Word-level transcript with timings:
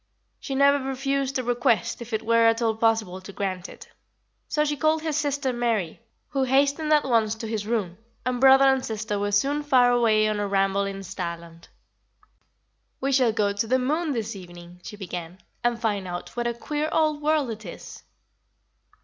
She 0.39 0.55
never 0.55 0.83
refused 0.83 1.37
a 1.37 1.43
request 1.43 2.01
if 2.01 2.11
it 2.11 2.25
were 2.25 2.47
at 2.47 2.59
all 2.59 2.75
possible 2.75 3.21
to 3.21 3.31
grant 3.31 3.69
it. 3.69 3.87
So 4.47 4.65
she 4.65 4.75
called 4.75 5.03
his 5.03 5.15
sister 5.15 5.53
Mary, 5.53 5.99
who 6.29 6.41
hastened 6.41 6.91
at 6.91 7.03
once 7.07 7.35
to 7.35 7.47
his 7.47 7.67
room, 7.67 7.99
and 8.25 8.41
brother 8.41 8.65
and 8.65 8.83
sister 8.83 9.19
were 9.19 9.31
soon 9.31 9.61
far 9.61 9.91
away 9.91 10.27
on 10.27 10.39
a 10.39 10.47
ramble 10.47 10.85
in 10.85 11.03
starland. 11.03 11.67
"We 12.99 13.11
shall 13.11 13.31
go 13.31 13.53
to 13.53 13.67
the 13.67 13.77
moon 13.77 14.13
this 14.13 14.35
evening," 14.35 14.79
she 14.83 14.97
began, 14.97 15.37
"and 15.63 15.79
find 15.79 16.07
out 16.07 16.35
what 16.35 16.47
a 16.47 16.55
queer 16.55 16.89
old 16.91 17.21
world 17.21 17.51
it 17.51 17.63
is." 17.63 18.01